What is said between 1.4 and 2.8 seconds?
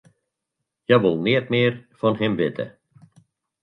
mear fan him witte.